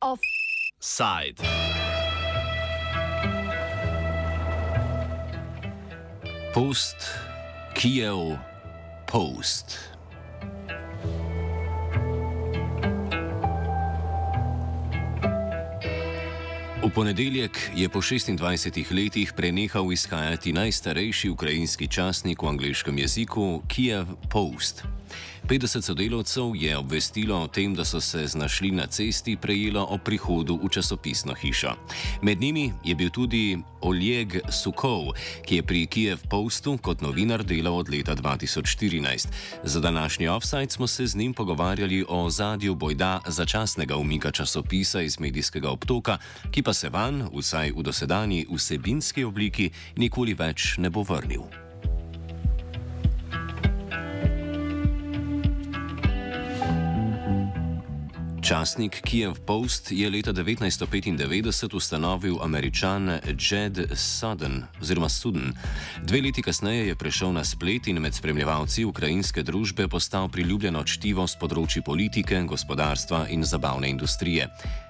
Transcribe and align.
Offside. 0.00 1.36
Post, 6.52 6.96
Kijev, 7.74 8.38
Post. 9.06 9.89
V 16.90 16.94
ponedeljek 17.06 17.70
je 17.76 17.86
po 17.88 18.02
26 18.02 18.90
letih 18.90 19.32
prenehal 19.32 19.92
izhajati 19.92 20.50
najstarejši 20.52 21.30
ukrajinski 21.30 21.86
časnik 21.86 22.42
v 22.42 22.50
angliškem 22.50 22.98
jeziku 22.98 23.62
Kiev 23.70 24.10
Post. 24.26 24.82
50 25.50 25.82
sodelavcev 25.82 26.54
je 26.54 26.76
obvestilo 26.76 27.42
o 27.42 27.46
tem, 27.46 27.74
da 27.74 27.84
so 27.84 28.00
se 28.00 28.26
znašli 28.26 28.70
na 28.70 28.86
cesti, 28.86 29.36
prejelo 29.36 29.82
o 29.90 29.98
prihodu 29.98 30.54
v 30.62 30.68
časopisno 30.70 31.34
hišo. 31.34 31.74
Med 32.22 32.40
njimi 32.40 32.72
je 32.84 32.94
bil 32.94 33.10
tudi 33.10 33.58
Oleg 33.80 34.38
Sukov, 34.62 35.10
ki 35.42 35.56
je 35.56 35.62
pri 35.62 35.86
Kijev 35.86 36.18
Postu 36.30 36.78
kot 36.78 37.02
novinar 37.02 37.42
delal 37.42 37.74
od 37.82 37.90
leta 37.90 38.14
2014. 38.14 39.26
Za 39.64 39.80
današnji 39.80 40.28
offside 40.28 40.70
smo 40.70 40.86
se 40.86 41.06
z 41.06 41.16
njim 41.16 41.34
pogovarjali 41.34 42.04
o 42.08 42.30
zadju 42.30 42.74
bojda 42.74 43.20
začasnega 43.26 43.96
umika 43.96 44.30
časopisa 44.30 45.02
iz 45.02 45.20
medijskega 45.20 45.70
obtoka, 45.70 46.18
ki 46.50 46.62
pa 46.62 46.72
se 46.72 46.88
van, 46.88 47.28
vsaj 47.34 47.72
v 47.72 47.82
dosedanji 47.82 48.46
vsebinski 48.54 49.24
obliki, 49.24 49.70
nikoli 49.96 50.34
več 50.34 50.76
ne 50.78 50.90
bo 50.90 51.02
vrnil. 51.02 51.69
Časnik 58.50 59.06
Kiev 59.06 59.46
Post 59.46 59.92
je 59.94 60.10
leta 60.10 60.32
1995 60.32 61.74
ustanovil 61.74 62.42
američan 62.42 63.22
Jed 63.38 63.78
Sudden, 63.94 64.64
oziroma 64.80 65.08
Sudden. 65.08 65.54
Dve 66.02 66.20
leti 66.20 66.42
kasneje 66.42 66.86
je 66.86 66.96
prešel 66.96 67.32
na 67.32 67.44
splet 67.44 67.86
in 67.86 68.02
med 68.02 68.14
spremljevalci 68.14 68.84
ukrajinske 68.84 69.42
družbe 69.42 69.88
postal 69.88 70.28
priljubljeno 70.28 70.82
čtivo 70.82 71.26
z 71.30 71.38
področji 71.38 71.82
politike, 71.86 72.42
gospodarstva 72.42 73.28
in 73.30 73.46
zabavne 73.46 73.86
industrije. 73.86 74.48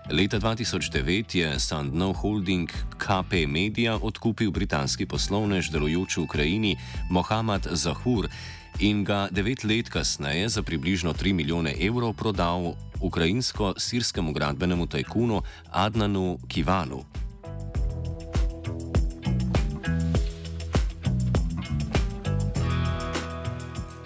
Leta 0.08 0.40
2009 0.40 1.36
je 1.36 1.58
Sandno 1.60 2.14
Holding 2.16 2.72
KP 2.96 3.44
Media 3.44 3.98
odkupil 4.00 4.56
britanski 4.56 5.04
poslovnež 5.04 5.68
delujoč 5.68 6.16
v 6.16 6.24
Ukrajini 6.24 6.72
Mohamed 7.10 7.68
Zahur 7.76 8.32
in 8.78 9.04
ga 9.04 9.28
devet 9.30 9.64
let 9.64 9.88
kasneje 9.88 10.48
za 10.48 10.62
približno 10.62 11.12
3 11.12 11.32
milijone 11.32 11.74
evrov 11.80 12.12
prodal 12.12 12.74
ukrajinsko-sirskemu 13.00 14.32
gradbenemu 14.32 14.86
tajkunu 14.86 15.42
Adnanu 15.70 16.38
Kivanu. 16.48 17.04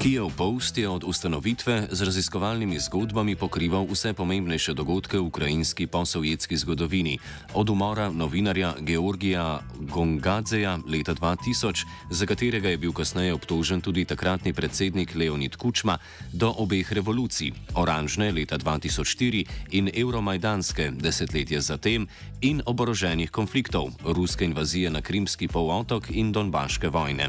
Kijev 0.05 0.29
Post 0.37 0.79
je 0.79 0.89
od 0.89 1.05
ustanovitve 1.05 1.89
z 1.91 2.03
raziskovalnimi 2.03 2.79
zgodbami 2.79 3.37
pokrival 3.37 3.87
vse 3.89 4.13
pomembnejše 4.13 4.75
dogodke 4.77 5.17
v 5.17 5.25
ukrajinski 5.25 5.87
posovjetski 5.87 6.57
zgodovini, 6.57 7.19
od 7.55 7.71
umora 7.71 8.11
novinarja 8.13 8.75
Georgija 8.81 9.61
Gongadzeja 9.81 10.79
leta 10.89 11.15
2000, 11.15 11.87
za 12.11 12.27
katerega 12.27 12.69
je 12.69 12.77
bil 12.77 12.93
kasneje 12.93 13.35
obtožen 13.35 13.81
tudi 13.81 14.05
takratni 14.05 14.53
predsednik 14.53 15.15
Leonid 15.15 15.57
Kučma, 15.57 15.97
do 16.33 16.53
obeh 16.53 16.93
revolucij, 16.93 17.53
oranžne 17.75 18.33
leta 18.33 18.59
2004 18.59 19.45
in 19.71 19.89
euromajdanske 19.95 20.91
desetletje 21.01 21.61
zatem, 21.61 22.09
in 22.41 22.61
oboroženih 22.67 23.31
konfliktov, 23.31 23.89
ruske 24.05 24.45
invazije 24.45 24.91
na 24.91 25.01
Krimski 25.01 25.49
polotok 25.49 26.11
in 26.11 26.33
Donbaške 26.33 26.89
vojne. 26.89 27.29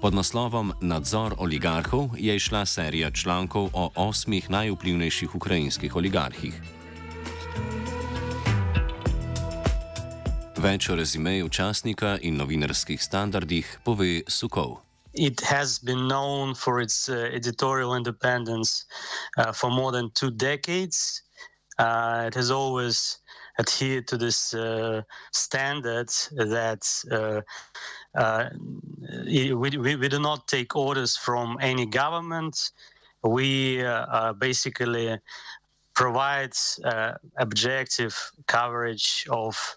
Pod 0.00 0.14
naslovom 0.14 0.72
Nadzor 0.80 1.34
oligarhov 1.38 2.09
je 2.18 2.36
išla 2.36 2.66
serija 2.66 3.10
člankov 3.10 3.70
o 3.72 3.90
osmih 3.94 4.50
najvplivnejših 4.50 5.34
ukrajinskih 5.34 5.96
oligarhih. 5.96 6.54
Več 10.56 10.90
o 10.90 10.96
rezimeju 10.96 11.48
časnika 11.48 12.18
in 12.22 12.36
novinarskih 12.36 13.02
standardih 13.02 13.78
pove 13.84 14.22
Sukov. 14.28 14.80
It 15.14 15.40
has 15.40 15.78
been 15.78 16.06
known 16.06 16.54
for 16.54 16.80
its 16.80 17.08
uh, 17.08 17.30
editorial 17.32 17.96
independence 17.96 18.84
uh, 19.38 19.52
for 19.52 19.70
more 19.70 19.90
than 19.90 20.10
two 20.14 20.30
decades. 20.30 21.22
Uh, 21.78 22.24
it 22.26 22.34
has 22.34 22.50
always 22.50 23.18
adhered 23.58 24.06
to 24.08 24.16
this 24.16 24.54
uh, 24.54 25.02
standard 25.32 26.08
that 26.36 26.82
uh, 27.10 27.40
Uh, 28.14 28.50
we, 29.26 29.52
we, 29.52 29.96
we, 29.96 30.08
do 30.08 30.18
not 30.18 30.48
take 30.48 30.74
orders 30.74 31.16
from 31.16 31.58
any 31.60 31.86
government. 31.86 32.72
We 33.22 33.84
uh, 33.84 34.32
basically 34.32 35.18
provide 35.94 36.54
uh, 36.84 37.12
objective 37.36 38.16
coverage 38.46 39.26
of 39.30 39.76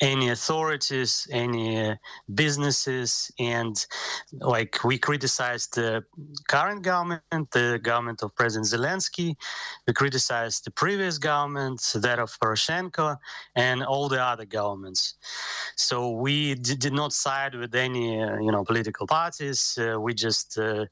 any 0.00 0.28
authorities, 0.28 1.26
any 1.30 1.90
uh, 1.90 1.94
businesses, 2.34 3.30
and 3.38 3.86
like 4.32 4.84
we 4.84 4.98
criticized 4.98 5.74
the 5.74 6.04
current 6.48 6.82
government, 6.82 7.50
the 7.52 7.80
government 7.82 8.22
of 8.22 8.34
President 8.34 8.66
Zelensky, 8.66 9.34
we 9.86 9.92
criticized 9.94 10.64
the 10.64 10.70
previous 10.70 11.18
government, 11.18 11.80
that 11.94 12.18
of 12.18 12.30
Poroshenko, 12.38 13.16
and 13.54 13.82
all 13.82 14.08
the 14.08 14.22
other 14.22 14.44
governments. 14.44 15.14
So 15.76 16.10
we 16.10 16.54
did 16.54 16.92
not 16.92 17.12
side 17.12 17.54
with 17.54 17.74
any, 17.74 18.22
uh, 18.22 18.38
you 18.38 18.52
know, 18.52 18.64
political 18.64 19.06
parties. 19.06 19.78
Uh, 19.80 19.98
we 20.00 20.12
just 20.12 20.58
uh, 20.58 20.86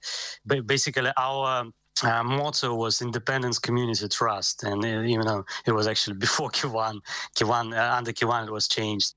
basically 0.46 1.10
our 1.16 1.66
uh, 2.02 2.22
motto 2.24 2.74
was 2.74 3.00
independence, 3.00 3.58
community, 3.58 4.08
trust, 4.08 4.64
and 4.64 4.84
uh, 4.84 5.02
even 5.02 5.26
though 5.26 5.44
it 5.66 5.72
was 5.72 5.86
actually 5.86 6.16
before 6.26 6.50
Kivan, 6.50 7.00
Kivan 7.36 7.76
uh, 7.76 7.96
under 7.96 8.12
Kivan 8.12 8.46
it 8.46 8.52
was 8.52 8.66
changed, 8.66 9.14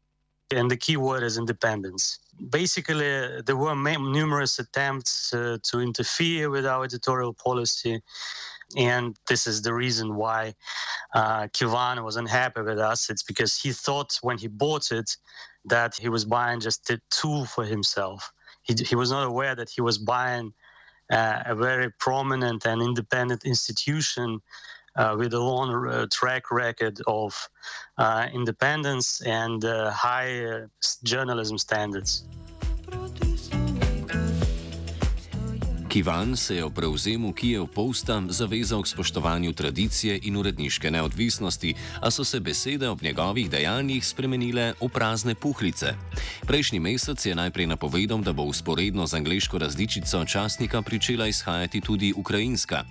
and 0.52 0.70
the 0.70 0.78
key 0.78 0.98
word 0.98 1.24
is 1.24 1.38
independence. 1.38 2.20
Basically, 2.50 3.42
there 3.42 3.58
were 3.58 3.76
numerous 3.76 4.60
attempts 4.60 5.34
uh, 5.34 5.58
to 5.64 5.80
interfere 5.80 6.52
with 6.52 6.68
our 6.68 6.84
editorial 6.84 7.34
policy, 7.34 8.00
and 8.76 9.18
this 9.28 9.48
is 9.48 9.62
the 9.64 9.74
reason 9.74 10.16
why 10.16 10.54
uh, 11.16 11.48
Kivan 11.48 12.04
was 12.04 12.16
unhappy 12.16 12.62
with 12.62 12.80
us. 12.80 13.10
It's 13.10 13.24
because 13.24 13.56
he 13.60 13.72
thought 13.72 14.20
when 14.22 14.38
he 14.38 14.48
bought 14.48 14.92
it 14.92 15.18
that 15.66 15.96
he 15.96 16.10
was 16.10 16.26
buying 16.26 16.60
just 16.60 16.90
a 16.90 17.02
tool 17.10 17.46
for 17.46 17.66
himself. 17.66 18.32
He, 18.62 18.76
he 18.86 18.96
was 18.96 19.10
not 19.10 19.26
aware 19.26 19.56
that 19.56 19.70
he 19.70 19.82
was 19.82 19.98
buying 19.98 20.48
uh, 20.48 20.67
a 21.10 21.56
very 21.56 21.92
prominent 22.00 22.66
and 22.66 22.82
independent 22.82 23.46
institution 23.46 24.42
uh, 24.98 25.16
with 25.18 25.34
a 25.34 25.40
long 25.40 25.88
uh, 25.88 26.08
track 26.12 26.52
record 26.52 27.00
of 27.08 27.50
uh, 27.98 28.28
independence 28.34 29.22
and 29.22 29.64
uh, 29.64 29.92
high 29.92 30.44
uh, 30.44 30.68
journalism 31.04 31.58
standards. 31.58 32.24
Ivan 35.96 36.38
se 36.38 36.56
je 36.56 36.64
o 36.64 36.70
prevzemu 36.70 37.34
Kijev 37.34 37.66
Posta 37.66 38.22
zavezal 38.30 38.84
k 38.84 38.88
spoštovanju 38.88 39.54
tradicije 39.54 40.20
in 40.24 40.38
uredniške 40.38 40.92
neodvisnosti, 40.92 41.74
a 42.02 42.12
so 42.12 42.24
se 42.24 42.40
besede 42.40 42.90
ob 42.90 43.02
njegovih 43.02 43.50
dejanjih 43.50 44.06
spremenile 44.06 44.74
v 44.82 44.90
prazne 44.90 45.36
puhlice. 45.36 45.96
Prejšnji 46.48 46.80
mesec 46.80 47.26
je 47.26 47.36
najprej 47.36 47.68
napovedal, 47.68 48.22
da 48.22 48.34
bo 48.34 48.44
usporedno 48.44 49.08
z 49.08 49.14
angliško 49.14 49.58
različico 49.58 50.26
časnika 50.26 50.82
pričela 50.82 51.28
izhajati 51.28 51.82
tudi 51.82 52.14
ukrajinska. 52.16 52.84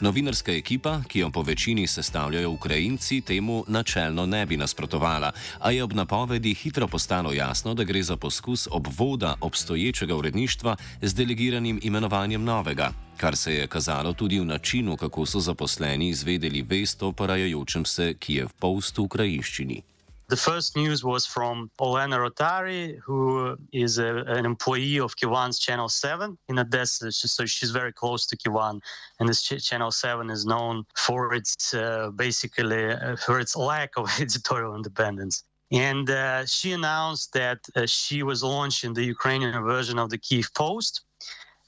Novinarska 0.00 0.52
ekipa, 0.52 1.02
ki 1.08 1.18
jo 1.18 1.30
po 1.30 1.42
večini 1.42 1.86
sestavljajo 1.86 2.50
Ukrajinci, 2.50 3.20
temu 3.20 3.64
načelno 3.68 4.26
ne 4.26 4.46
bi 4.46 4.56
nasprotovala, 4.56 5.32
a 5.58 5.70
je 5.70 5.82
ob 5.82 5.92
napovedi 5.92 6.54
hitro 6.54 6.86
postalo 6.86 7.32
jasno, 7.32 7.74
da 7.74 7.84
gre 7.84 8.02
za 8.02 8.16
poskus 8.16 8.68
obvoda 8.70 9.34
obstoječega 9.40 10.16
uredništva 10.16 10.76
z 11.02 11.14
delegiranim 11.14 11.80
imenovanjem 11.82 12.41
novega, 12.42 12.92
kar 13.16 13.36
se 13.36 13.54
je 13.54 13.66
kazalo 13.66 14.12
tudi 14.12 14.40
v 14.40 14.44
načinu, 14.44 14.96
kako 14.96 15.26
so 15.26 15.40
zaposleni 15.40 16.08
izvedeli 16.08 16.62
vest 16.62 17.02
o 17.02 17.12
parajajočem 17.12 17.84
se 17.84 18.14
Kijev 18.14 18.48
Post 18.60 18.98
v 18.98 19.02
ukrajinščini. 19.02 19.82
The 20.32 20.36
first 20.36 20.76
news 20.76 21.04
was 21.04 21.26
from 21.26 21.70
Olena 21.78 22.16
Rotari, 22.16 22.98
who 23.04 23.54
is 23.70 23.98
a, 23.98 24.24
an 24.38 24.46
employee 24.46 24.98
of 24.98 25.14
Kivan's 25.14 25.58
Channel 25.58 25.90
7 25.90 26.38
in 26.48 26.58
Odessa. 26.58 27.12
So 27.12 27.44
she's 27.44 27.70
very 27.70 27.92
close 27.92 28.24
to 28.26 28.36
Kivan. 28.36 28.80
And 29.20 29.28
this 29.28 29.42
ch- 29.42 29.62
Channel 29.62 29.90
7 29.90 30.30
is 30.30 30.46
known 30.46 30.86
for 30.96 31.34
its 31.34 31.74
uh, 31.74 32.12
basically 32.16 32.92
uh, 32.92 33.16
for 33.16 33.40
its 33.40 33.54
lack 33.56 33.90
of 33.98 34.08
editorial 34.20 34.74
independence. 34.74 35.44
And 35.70 36.08
uh, 36.08 36.46
she 36.46 36.72
announced 36.72 37.34
that 37.34 37.58
uh, 37.76 37.84
she 37.86 38.22
was 38.22 38.42
launching 38.42 38.94
the 38.94 39.04
Ukrainian 39.04 39.62
version 39.64 39.98
of 39.98 40.08
the 40.08 40.18
Kiev 40.18 40.48
Post 40.54 41.02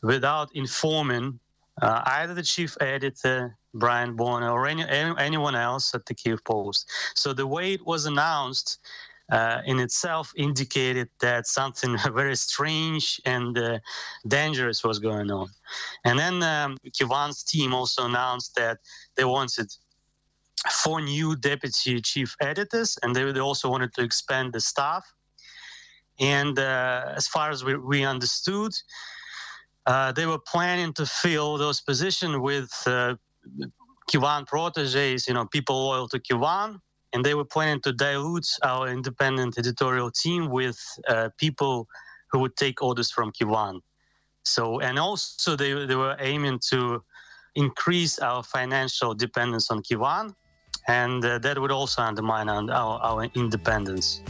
without 0.04 0.50
informing 0.54 1.40
uh, 1.82 2.02
either 2.06 2.34
the 2.34 2.42
chief 2.42 2.76
editor, 2.80 3.56
Brian 3.72 4.14
Bonner, 4.14 4.50
or 4.50 4.68
any, 4.68 4.84
anyone 4.88 5.56
else 5.56 5.94
at 5.94 6.06
the 6.06 6.14
Kyiv 6.14 6.44
Post. 6.44 6.88
So 7.14 7.32
the 7.32 7.46
way 7.46 7.72
it 7.72 7.84
was 7.84 8.06
announced 8.06 8.78
uh, 9.32 9.62
in 9.64 9.80
itself 9.80 10.32
indicated 10.36 11.08
that 11.20 11.46
something 11.46 11.96
very 12.12 12.36
strange 12.36 13.20
and 13.24 13.58
uh, 13.58 13.78
dangerous 14.28 14.84
was 14.84 14.98
going 14.98 15.30
on. 15.30 15.48
And 16.04 16.18
then 16.18 16.42
um, 16.42 16.76
Kivan's 16.90 17.42
team 17.42 17.74
also 17.74 18.04
announced 18.04 18.54
that 18.56 18.78
they 19.16 19.24
wanted 19.24 19.72
four 20.70 21.00
new 21.00 21.34
deputy 21.34 22.00
chief 22.02 22.36
editors, 22.40 22.98
and 23.02 23.16
they, 23.16 23.32
they 23.32 23.40
also 23.40 23.70
wanted 23.70 23.92
to 23.94 24.02
expand 24.02 24.52
the 24.52 24.60
staff. 24.60 25.04
And 26.20 26.58
uh, 26.58 27.12
as 27.16 27.26
far 27.26 27.50
as 27.50 27.64
we, 27.64 27.76
we 27.76 28.04
understood, 28.04 28.72
uh, 29.86 30.12
they 30.12 30.26
were 30.26 30.38
planning 30.38 30.92
to 30.94 31.06
fill 31.06 31.58
those 31.58 31.80
positions 31.80 32.36
with 32.38 32.70
uh, 32.86 33.14
proteges, 34.46 35.26
you 35.26 35.34
know, 35.34 35.46
people 35.46 35.86
loyal 35.86 36.08
to 36.08 36.18
Kivan, 36.18 36.80
and 37.12 37.24
they 37.24 37.34
were 37.34 37.44
planning 37.44 37.80
to 37.82 37.92
dilute 37.92 38.46
our 38.62 38.88
independent 38.88 39.58
editorial 39.58 40.10
team 40.10 40.50
with 40.50 40.78
uh, 41.08 41.28
people 41.38 41.86
who 42.30 42.38
would 42.40 42.56
take 42.56 42.82
orders 42.82 43.10
from 43.10 43.32
Kivan. 43.32 43.80
So, 44.44 44.80
and 44.80 44.98
also 44.98 45.56
they, 45.56 45.86
they 45.86 45.94
were 45.94 46.16
aiming 46.18 46.60
to 46.70 47.02
increase 47.54 48.18
our 48.18 48.42
financial 48.42 49.14
dependence 49.14 49.70
on 49.70 49.82
Kivan 49.82 50.34
and 50.86 51.24
uh, 51.24 51.38
that 51.38 51.58
would 51.58 51.70
also 51.70 52.02
undermine 52.02 52.48
our, 52.48 52.70
our 52.70 53.24
independence. 53.34 54.22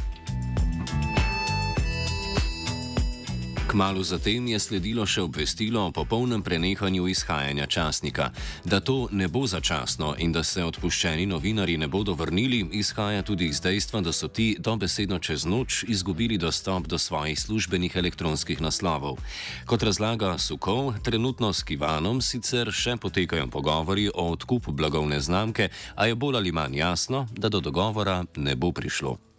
Kmalo 3.75 4.07
zatem 4.07 4.55
je 4.55 4.59
sledilo 4.63 5.03
še 5.03 5.25
obvestilo 5.27 5.81
o 5.83 5.91
popolnem 5.91 6.45
prenehanju 6.47 7.09
izhajanja 7.11 7.67
časnika. 7.67 8.29
Da 8.63 8.79
to 8.79 9.09
ne 9.11 9.27
bo 9.27 9.49
začasno 9.51 10.13
in 10.23 10.31
da 10.31 10.45
se 10.47 10.63
odpuščeni 10.63 11.27
novinari 11.27 11.75
ne 11.75 11.89
bodo 11.91 12.15
vrnili, 12.15 12.61
izhaja 12.71 13.27
tudi 13.27 13.51
iz 13.51 13.59
dejstva, 13.59 13.99
da 14.07 14.15
so 14.15 14.31
ti 14.31 14.55
dobesedno 14.63 15.19
čez 15.19 15.43
noč 15.43 15.83
izgubili 15.91 16.39
dostop 16.39 16.87
do 16.87 17.03
svojih 17.03 17.35
službenih 17.35 17.99
elektronskih 17.99 18.63
naslovov. 18.63 19.19
Kot 19.67 19.83
razlaga 19.83 20.39
Sukov, 20.39 20.95
trenutno 21.03 21.51
s 21.51 21.67
Kivanom 21.67 22.23
sicer 22.23 22.71
še 22.71 22.95
potekajo 22.95 23.51
pogovori 23.51 24.07
o 24.15 24.31
odkupu 24.39 24.71
blagovne 24.71 25.19
znamke, 25.19 25.73
a 25.99 26.07
je 26.07 26.15
bolj 26.15 26.39
ali 26.39 26.55
manj 26.55 26.79
jasno, 26.79 27.27
da 27.35 27.51
do 27.51 27.59
dogovora 27.59 28.23
ne 28.39 28.55
bo 28.55 28.71
prišlo. 28.71 29.34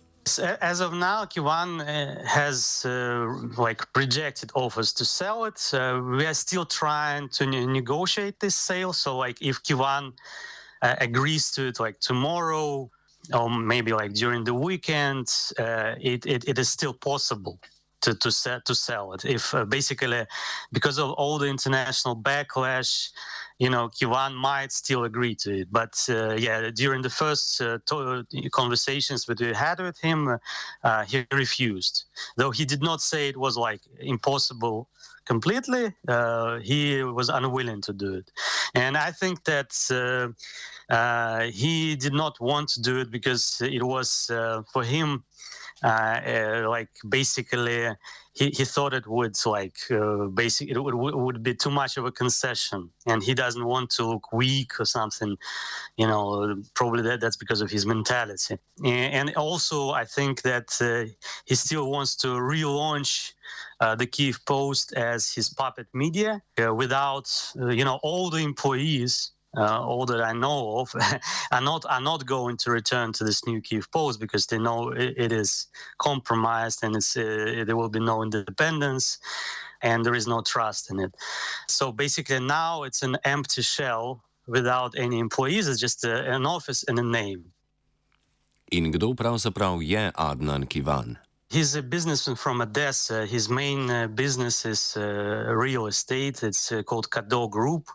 As 0.61 0.79
of 0.79 0.93
now, 0.93 1.25
Kivan 1.25 1.81
uh, 1.81 2.25
has 2.25 2.83
uh, 2.85 3.27
like 3.61 3.93
projected 3.93 4.51
offers 4.55 4.91
to 4.93 5.05
sell 5.05 5.45
it. 5.45 5.69
We 5.71 6.25
are 6.25 6.33
still 6.33 6.65
trying 6.65 7.29
to 7.29 7.45
ne- 7.45 7.67
negotiate 7.67 8.39
this 8.39 8.55
sale. 8.55 8.91
So, 8.91 9.17
like, 9.17 9.39
if 9.41 9.61
Kivan 9.61 10.13
uh, 10.81 10.95
agrees 10.99 11.51
to 11.51 11.67
it, 11.67 11.79
like 11.79 11.99
tomorrow 11.99 12.89
or 13.33 13.49
maybe 13.49 13.91
like 13.93 14.13
during 14.13 14.43
the 14.43 14.53
weekend, 14.53 15.27
it, 15.57 16.25
it, 16.25 16.47
it 16.47 16.57
is 16.57 16.69
still 16.69 16.93
possible 16.93 17.59
to 18.01 18.13
to 18.15 18.31
sell 18.31 18.61
to 18.61 18.75
sell 18.75 19.13
it. 19.13 19.25
If 19.25 19.53
uh, 19.53 19.65
basically 19.65 20.25
because 20.71 20.97
of 20.99 21.11
all 21.11 21.37
the 21.37 21.47
international 21.47 22.15
backlash 22.15 23.11
you 23.57 23.69
know, 23.69 23.87
Kivan 23.87 24.35
might 24.35 24.71
still 24.71 25.05
agree 25.05 25.35
to 25.35 25.61
it. 25.61 25.67
But 25.71 26.03
uh, 26.09 26.33
yeah, 26.33 26.69
during 26.71 27.01
the 27.01 27.09
first 27.09 27.61
uh, 27.61 27.79
to- 27.85 28.25
conversations 28.51 29.25
that 29.25 29.39
we 29.39 29.53
had 29.53 29.79
with 29.79 29.97
him, 29.99 30.37
uh, 30.83 31.05
he 31.05 31.25
refused. 31.31 32.05
Though 32.35 32.51
he 32.51 32.65
did 32.65 32.81
not 32.81 33.01
say 33.01 33.29
it 33.29 33.37
was 33.37 33.57
like 33.57 33.81
impossible 33.99 34.89
completely, 35.25 35.93
uh, 36.07 36.59
he 36.59 37.01
was 37.01 37.29
unwilling 37.29 37.81
to 37.81 37.93
do 37.93 38.15
it. 38.15 38.31
And 38.75 38.97
I 38.97 39.11
think 39.11 39.43
that 39.45 39.73
uh, 39.89 40.93
uh, 40.93 41.45
he 41.45 41.95
did 41.95 42.13
not 42.13 42.39
want 42.39 42.69
to 42.69 42.81
do 42.81 42.99
it 42.99 43.09
because 43.09 43.61
it 43.61 43.83
was 43.83 44.29
for 44.73 44.83
him 44.83 45.23
like 45.83 46.89
basically 47.07 47.89
he, 48.33 48.49
he 48.49 48.65
thought 48.65 48.93
it 48.93 49.07
would 49.07 49.37
like 49.45 49.77
uh, 49.91 50.25
basically 50.25 50.73
it 50.73 50.83
would, 50.83 50.95
would 50.95 51.41
be 51.41 51.53
too 51.53 51.69
much 51.69 51.97
of 51.97 52.05
a 52.05 52.11
concession 52.11 52.89
and 53.05 53.23
he 53.23 53.33
doesn't 53.33 53.65
want 53.65 53.89
to 53.89 54.05
look 54.05 54.31
weak 54.33 54.79
or 54.79 54.85
something 54.85 55.37
you 55.97 56.07
know 56.07 56.61
probably 56.73 57.01
that, 57.01 57.21
that's 57.21 57.37
because 57.37 57.61
of 57.61 57.71
his 57.71 57.85
mentality. 57.85 58.57
And, 58.83 59.33
also 59.35 59.91
i 59.91 60.05
think 60.05 60.41
that 60.43 60.69
uh, 60.81 61.11
he 61.45 61.55
still 61.55 61.91
wants 61.91 62.15
to 62.17 62.27
relaunch 62.27 63.33
uh, 63.81 63.95
the 63.95 64.07
Kyiv 64.07 64.45
Post 64.45 64.93
as 64.93 65.31
his 65.31 65.49
puppet 65.49 65.87
media 65.93 66.41
uh, 66.63 66.73
without 66.73 67.29
uh, 67.59 67.67
you 67.67 67.83
know 67.83 67.99
all 68.03 68.29
the 68.29 68.37
employees 68.37 69.31
uh, 69.57 69.81
all 69.81 70.05
that 70.05 70.21
I 70.21 70.33
know 70.33 70.79
of, 70.79 70.93
are 71.51 71.61
not 71.61 71.85
are 71.89 72.01
not 72.01 72.25
going 72.25 72.57
to 72.57 72.71
return 72.71 73.13
to 73.13 73.23
this 73.23 73.45
new 73.45 73.61
Kiev 73.61 73.89
Post 73.91 74.19
because 74.19 74.45
they 74.47 74.57
know 74.57 74.89
it, 74.89 75.13
it 75.17 75.31
is 75.31 75.67
compromised 75.97 76.83
and 76.83 76.95
it's 76.95 77.15
uh, 77.17 77.63
there 77.65 77.77
will 77.77 77.89
be 77.89 77.99
no 77.99 78.23
independence 78.23 79.19
and 79.81 80.05
there 80.05 80.15
is 80.15 80.27
no 80.27 80.41
trust 80.41 80.91
in 80.91 80.99
it. 80.99 81.15
So 81.67 81.91
basically, 81.91 82.39
now 82.39 82.83
it's 82.83 83.03
an 83.03 83.17
empty 83.23 83.61
shell 83.61 84.23
without 84.47 84.97
any 84.97 85.19
employees. 85.19 85.67
It's 85.67 85.79
just 85.79 86.03
a, 86.03 86.35
an 86.35 86.45
office 86.45 86.83
and 86.87 86.99
a 86.99 87.03
name. 87.03 87.43
In 88.71 88.91
kdo 88.91 89.13
pravzaprav 89.13 89.81
je 89.81 90.11
Adnan 90.15 90.65
Kivan? 90.65 91.17
He's 91.49 91.75
a 91.75 91.83
businessman 91.83 92.35
from 92.35 92.61
Odessa. 92.61 93.25
His 93.25 93.47
main 93.49 93.89
uh, 93.89 94.07
business 94.07 94.65
is 94.65 94.97
uh, 94.97 95.53
real 95.55 95.85
estate. 95.85 96.41
It's 96.43 96.71
uh, 96.71 96.81
called 96.81 97.09
Kado 97.09 97.47
Group 97.49 97.85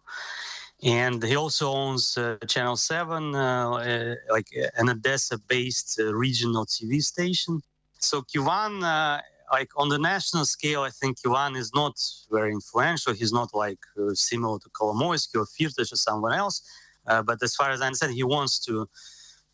and 0.82 1.22
he 1.22 1.36
also 1.36 1.70
owns 1.70 2.16
uh, 2.16 2.36
Channel 2.46 2.76
Seven, 2.76 3.34
uh, 3.34 3.70
uh, 3.70 4.14
like 4.30 4.48
an 4.76 4.88
Odessa-based 4.88 6.00
uh, 6.00 6.14
regional 6.14 6.64
TV 6.64 7.02
station. 7.02 7.60
So 7.98 8.22
Kivan, 8.22 8.82
uh, 8.82 9.20
like 9.52 9.70
on 9.76 9.90
the 9.90 9.98
national 9.98 10.46
scale, 10.46 10.82
I 10.82 10.90
think 10.90 11.20
Kivan 11.20 11.56
is 11.56 11.70
not 11.74 12.00
very 12.30 12.52
influential. 12.52 13.12
He's 13.12 13.32
not 13.32 13.52
like 13.52 13.80
similar 14.14 14.58
to 14.58 14.68
Kolomoisky 14.70 15.36
or 15.36 15.44
Firtash 15.44 15.92
or 15.92 15.96
someone 15.96 16.32
else. 16.32 16.62
but 17.04 17.42
as 17.42 17.54
far 17.54 17.70
as 17.70 17.82
I 17.82 17.86
understand, 17.86 18.14
he 18.14 18.22
wants 18.22 18.58
to 18.66 18.88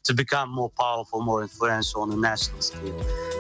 to 0.05 0.15
become 0.15 0.49
more 0.51 0.71
powerful, 0.71 1.21
more 1.21 1.43
influential 1.43 2.03
on 2.03 2.11
the 2.11 2.17
national 2.17 2.61
scale. 2.61 3.36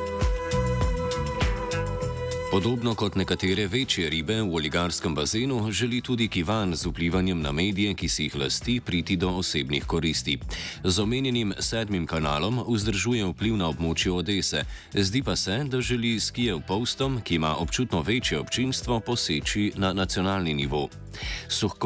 Podobno 2.56 2.94
kot 2.94 3.14
nekatere 3.14 3.66
večje 3.66 4.10
ribe 4.10 4.38
v 4.42 4.54
oligarskem 4.54 5.14
bazenu, 5.14 5.70
želi 5.72 6.00
tudi 6.00 6.28
Kivan 6.28 6.74
z 6.74 6.86
vplivanjem 6.86 7.42
na 7.42 7.52
medije, 7.52 7.94
ki 7.94 8.08
si 8.08 8.22
jih 8.22 8.36
lasti, 8.36 8.80
priti 8.80 9.16
do 9.16 9.28
osebnih 9.28 9.84
koristi. 9.84 10.38
Z 10.84 10.98
omenjenim 10.98 11.52
sedmim 11.60 12.06
kanalom 12.06 12.64
vzdržuje 12.68 13.28
vpliv 13.28 13.56
na 13.56 13.68
območje 13.68 14.12
Odese, 14.12 14.64
zdi 14.94 15.22
pa 15.22 15.36
se, 15.36 15.64
da 15.68 15.80
želi 15.80 16.20
s 16.20 16.30
Kijev 16.30 16.60
Postom, 16.68 17.20
ki 17.20 17.34
ima 17.34 17.56
občutno 17.56 18.00
večje 18.00 18.38
občinstvo, 18.38 19.00
poseči 19.00 19.72
na 19.76 19.92
nacionalni 19.92 20.54
nivo. 20.54 20.88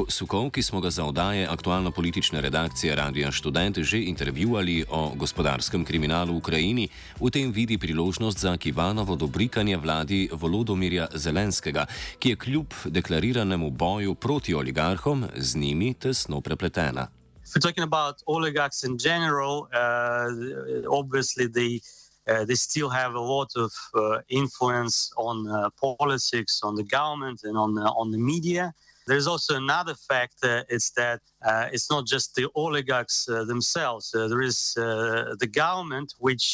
Sukov, 0.09 0.51
ki 0.51 0.63
smo 0.63 0.81
ga 0.81 0.91
za 0.91 1.05
oddaje 1.05 1.47
aktualno 1.47 1.91
politične 1.91 2.41
redakcije 2.41 2.95
Radia 2.95 3.33
Student 3.33 3.79
že 3.79 4.03
intervjuvali 4.03 4.85
o 4.91 5.13
gospodarskem 5.17 5.85
kriminalu 5.85 6.33
v 6.33 6.37
Ukrajini, 6.37 6.89
v 7.21 7.31
tem 7.31 7.53
vidi 7.53 7.79
priložnost 7.79 8.39
za 8.39 8.57
Kivanovo 8.57 9.17
dobrikanje 9.17 9.77
vladi 9.77 10.29
Volodomirja 10.33 11.09
Zelenskega, 11.15 11.87
ki 12.19 12.29
je 12.29 12.37
kljub 12.37 12.75
deklariranemu 12.85 13.71
boju 13.71 14.15
proti 14.15 14.55
oligarhom 14.55 15.27
z 15.37 15.57
njimi 15.57 15.95
tesno 15.95 16.41
prepletena. 16.41 17.09
If 17.51 17.57
we're 17.57 17.63
talking 17.63 17.83
about 17.83 18.23
oligarchs 18.27 18.85
in 18.85 18.97
general, 18.97 19.67
uh, 19.75 20.31
obviously 20.87 21.49
they 21.49 21.81
uh, 22.31 22.45
they 22.45 22.55
still 22.55 22.89
have 22.89 23.15
a 23.15 23.21
lot 23.21 23.51
of 23.57 23.73
uh, 23.95 24.19
influence 24.29 25.11
on 25.17 25.49
uh, 25.49 25.69
politics, 25.81 26.61
on 26.63 26.77
the 26.77 26.85
government, 26.85 27.41
and 27.45 27.57
on 27.59 27.79
uh, 27.79 28.01
on 28.01 28.11
the 28.11 28.19
media. 28.19 28.73
There's 29.11 29.31
also 29.33 29.53
another 29.57 29.97
factor: 30.11 30.55
it's 30.75 30.91
that 31.01 31.21
uh, 31.49 31.67
it's 31.75 31.89
not 31.95 32.03
just 32.15 32.27
the 32.39 32.47
oligarchs 32.55 33.19
uh, 33.29 33.45
themselves. 33.53 34.05
Uh, 34.15 34.29
there 34.31 34.45
is 34.51 34.59
uh, 34.79 35.35
the 35.43 35.51
government, 35.65 36.09
which 36.27 36.45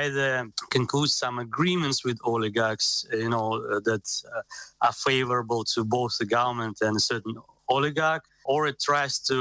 either 0.00 0.30
concludes 0.76 1.12
some 1.22 1.36
agreements 1.48 1.98
with 2.06 2.18
oligarchs, 2.32 2.88
you 3.24 3.30
know, 3.34 3.48
uh, 3.54 3.80
that 3.88 4.06
uh, 4.34 4.86
are 4.86 4.96
favorable 5.08 5.62
to 5.74 5.80
both 5.84 6.12
the 6.20 6.28
government 6.38 6.76
and 6.86 6.96
a 6.96 7.00
certain 7.12 7.34
oligarch, 7.68 8.24
or 8.44 8.60
it 8.70 8.78
tries 8.88 9.14
to 9.30 9.36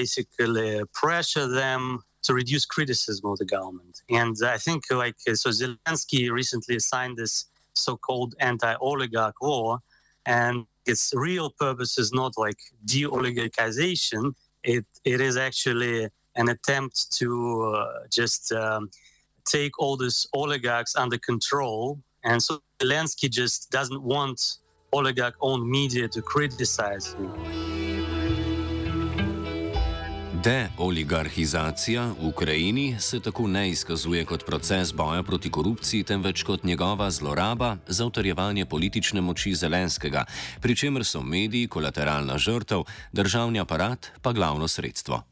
basically 0.00 0.70
pressure 1.02 1.48
them 1.62 1.80
to 2.26 2.34
reduce 2.34 2.64
criticism 2.76 3.30
of 3.30 3.38
the 3.38 3.50
government. 3.56 3.94
And 4.20 4.34
I 4.56 4.58
think, 4.66 4.80
like, 4.90 5.16
so 5.42 5.50
Zelensky 5.50 6.22
recently 6.40 6.78
signed 6.92 7.16
this 7.16 7.34
so-called 7.74 8.34
anti-oligarch 8.50 9.36
law, 9.40 9.78
and 10.24 10.66
its 10.86 11.12
real 11.14 11.50
purpose 11.50 11.98
is 11.98 12.12
not 12.12 12.32
like 12.36 12.58
de-oligarchization. 12.84 14.32
It 14.62 14.86
it 15.04 15.20
is 15.20 15.36
actually 15.36 16.08
an 16.36 16.48
attempt 16.48 17.12
to 17.18 17.74
uh, 17.74 18.06
just 18.12 18.52
um, 18.52 18.90
take 19.46 19.78
all 19.78 19.96
these 19.96 20.26
oligarchs 20.34 20.94
under 20.96 21.18
control. 21.18 22.00
And 22.24 22.42
so 22.42 22.60
Zelensky 22.78 23.30
just 23.30 23.70
doesn't 23.70 24.02
want 24.02 24.40
oligarch 24.92 25.34
owned 25.40 25.68
media 25.68 26.08
to 26.08 26.22
criticize 26.22 27.14
him. 27.14 27.55
Deoligarhizacija 30.46 32.02
v 32.20 32.28
Ukrajini 32.28 32.96
se 33.00 33.20
tako 33.20 33.48
ne 33.48 33.70
izkazuje 33.70 34.24
kot 34.24 34.44
proces 34.46 34.92
boja 34.94 35.22
proti 35.22 35.50
korupciji, 35.50 36.04
temveč 36.06 36.42
kot 36.42 36.64
njegova 36.64 37.10
zloraba 37.10 37.76
za 37.88 38.06
utrjevanje 38.06 38.64
politične 38.64 39.20
moči 39.20 39.54
Zelenskega, 39.54 40.24
pri 40.60 40.76
čemer 40.76 41.04
so 41.04 41.22
mediji 41.22 41.66
kolateralna 41.66 42.38
žrtev, 42.38 42.84
državni 43.12 43.60
aparat 43.60 44.06
pa 44.22 44.32
glavno 44.32 44.68
sredstvo. 44.68 45.22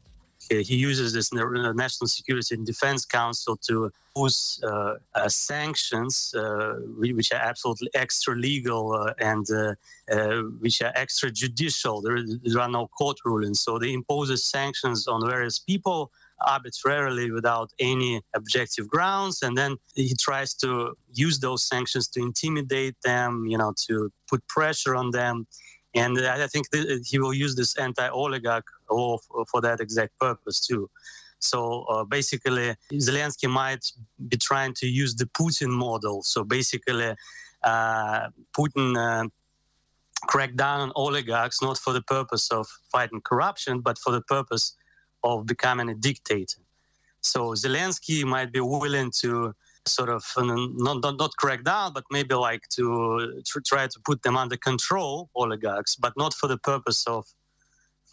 Uh, 0.51 0.57
he 0.57 0.75
uses 0.75 1.13
this 1.13 1.33
National 1.33 2.07
Security 2.07 2.55
and 2.55 2.65
Defense 2.65 3.05
Council 3.05 3.57
to 3.67 3.91
impose 4.15 4.61
uh, 4.63 4.95
uh, 5.15 5.27
sanctions, 5.27 6.33
uh, 6.37 6.75
which 6.97 7.31
are 7.31 7.41
absolutely 7.41 7.89
extra 7.93 8.35
legal 8.35 8.93
uh, 8.93 9.13
and 9.19 9.45
uh, 9.51 10.41
which 10.59 10.81
are 10.81 10.93
extrajudicial. 10.93 12.03
There, 12.03 12.19
there 12.43 12.61
are 12.61 12.69
no 12.69 12.87
court 12.87 13.17
rulings. 13.25 13.61
So 13.61 13.79
they 13.79 13.93
impose 13.93 14.43
sanctions 14.43 15.07
on 15.07 15.27
various 15.27 15.59
people 15.59 16.11
arbitrarily 16.45 17.31
without 17.31 17.71
any 17.79 18.21
objective 18.35 18.87
grounds. 18.87 19.41
And 19.41 19.57
then 19.57 19.77
he 19.95 20.13
tries 20.19 20.53
to 20.55 20.95
use 21.13 21.39
those 21.39 21.67
sanctions 21.67 22.07
to 22.09 22.21
intimidate 22.21 22.95
them, 23.03 23.45
you 23.47 23.57
know, 23.57 23.73
to 23.87 24.11
put 24.29 24.45
pressure 24.47 24.95
on 24.95 25.11
them. 25.11 25.47
And 25.95 26.19
I 26.19 26.47
think 26.47 26.67
he 27.05 27.19
will 27.19 27.33
use 27.33 27.55
this 27.55 27.77
anti-oligarch 27.77 28.65
law 28.91 29.17
for 29.49 29.61
that 29.61 29.79
exact 29.79 30.17
purpose 30.19 30.59
too. 30.59 30.89
So 31.39 31.83
uh, 31.83 32.03
basically, 32.03 32.75
Zelensky 32.93 33.49
might 33.49 33.85
be 34.27 34.37
trying 34.37 34.73
to 34.75 34.87
use 34.87 35.15
the 35.15 35.25
Putin 35.27 35.69
model. 35.69 36.21
So 36.23 36.43
basically, 36.43 37.15
uh, 37.63 38.29
Putin 38.57 38.97
uh, 38.97 39.27
cracked 40.27 40.57
down 40.57 40.81
on 40.81 40.91
oligarchs 40.95 41.61
not 41.61 41.77
for 41.77 41.93
the 41.93 42.01
purpose 42.01 42.51
of 42.51 42.67
fighting 42.91 43.21
corruption, 43.21 43.79
but 43.79 43.97
for 43.97 44.11
the 44.11 44.21
purpose 44.21 44.75
of 45.23 45.45
becoming 45.45 45.89
a 45.89 45.95
dictator. 45.95 46.61
So 47.21 47.53
Zelensky 47.53 48.23
might 48.23 48.51
be 48.51 48.59
willing 48.59 49.11
to 49.21 49.53
sort 49.87 50.09
of 50.09 50.23
not, 50.37 51.01
not, 51.01 51.17
not 51.17 51.31
crack 51.37 51.63
down, 51.63 51.93
but 51.93 52.03
maybe 52.11 52.35
like 52.35 52.61
to, 52.69 53.43
to 53.45 53.61
try 53.61 53.87
to 53.87 53.99
put 54.05 54.21
them 54.23 54.35
under 54.35 54.57
control, 54.57 55.29
oligarchs, 55.35 55.95
but 55.95 56.13
not 56.17 56.33
for 56.33 56.47
the 56.47 56.57
purpose 56.57 57.05
of 57.07 57.25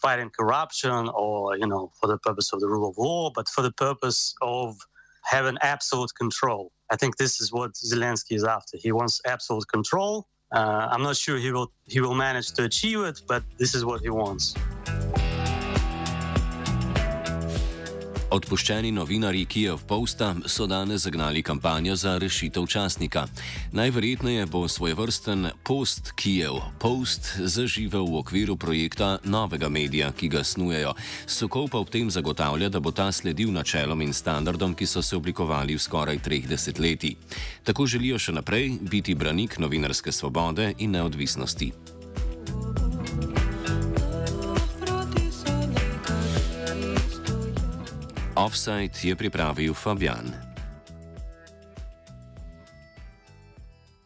fighting 0.03 0.29
corruption 0.29 1.09
or 1.15 1.57
you 1.57 1.65
know 1.65 1.89
for 1.99 2.07
the 2.07 2.17
purpose 2.17 2.51
of 2.53 2.59
the 2.59 2.67
rule 2.67 2.89
of 2.89 2.97
law, 2.97 3.31
but 3.33 3.47
for 3.47 3.61
the 3.61 3.71
purpose 3.71 4.35
of 4.41 4.75
having 5.23 5.57
absolute 5.61 6.11
control. 6.17 6.71
I 6.91 6.97
think 6.97 7.15
this 7.15 7.39
is 7.39 7.51
what 7.51 7.73
Zelensky 7.73 8.35
is 8.35 8.43
after. 8.43 8.77
He 8.77 8.91
wants 8.91 9.21
absolute 9.25 9.67
control. 9.67 10.27
Uh, 10.51 10.87
I'm 10.91 11.01
not 11.01 11.15
sure 11.15 11.37
he 11.37 11.51
will 11.51 11.71
he 11.85 11.99
will 12.01 12.13
manage 12.13 12.51
to 12.53 12.63
achieve 12.65 12.99
it, 12.99 13.21
but 13.27 13.43
this 13.57 13.73
is 13.73 13.85
what 13.85 14.01
he 14.01 14.09
wants. 14.09 14.53
Odpuščeni 18.33 18.89
novinari 18.89 19.43
Kijev 19.45 19.83
Posta 19.85 20.31
so 20.49 20.65
danes 20.65 21.03
zagnali 21.05 21.43
kampanjo 21.45 21.93
za 21.95 22.15
rešitev 22.17 22.65
časnika. 22.65 23.27
Najverjetneje 23.71 24.45
bo 24.45 24.63
svoj 24.67 24.95
vrsten 24.97 25.51
post 25.63 26.11
Kijev 26.17 26.57
Post 26.79 27.29
zaživel 27.37 28.07
v 28.09 28.17
okviru 28.23 28.57
projekta 28.57 29.19
novega 29.23 29.69
medija, 29.69 30.09
ki 30.11 30.31
ga 30.33 30.41
snujejo. 30.43 30.95
Sokol 31.27 31.69
pa 31.69 31.77
ob 31.77 31.93
tem 31.93 32.09
zagotavlja, 32.09 32.73
da 32.73 32.79
bo 32.79 32.91
ta 32.91 33.11
sledil 33.11 33.53
načelom 33.53 34.01
in 34.01 34.13
standardom, 34.13 34.73
ki 34.73 34.89
so 34.89 35.05
se 35.05 35.15
oblikovali 35.15 35.77
v 35.77 35.85
skoraj 35.85 36.17
treh 36.25 36.49
desetletjih. 36.49 37.37
Tako 37.63 37.85
želijo 37.85 38.17
še 38.17 38.33
naprej 38.33 38.79
biti 38.81 39.13
branik 39.13 39.59
novinarske 39.61 40.11
svobode 40.11 40.73
in 40.79 40.97
neodvisnosti. 40.97 41.69
Offside 48.33 48.97
je 49.03 49.15
pripravil 49.15 49.73
Fabian. 49.73 50.52